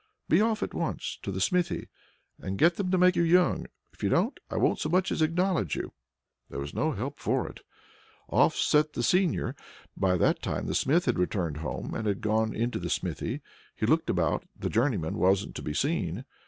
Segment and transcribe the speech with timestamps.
[0.27, 1.87] Be off at once to the smithy,
[2.39, 5.21] and get them to make you young; if you don't, I won't so much as
[5.21, 5.93] acknowledge you!"
[6.49, 7.59] There was no help for it;
[8.27, 9.55] off set the seigneur.
[9.95, 13.41] But by that time the Smith had returned home, and had gone into the smithy.
[13.75, 16.25] He looked about; the journeyman wasn't to be seen.